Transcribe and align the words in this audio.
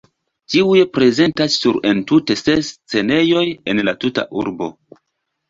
Tiuj 0.51 0.77
prezentas 0.97 1.57
sur 1.65 1.77
entute 1.89 2.39
ses 2.41 2.71
scenejoj 2.71 3.45
en 3.75 3.85
la 3.91 3.95
tuta 4.07 4.27
urbo. 4.43 4.73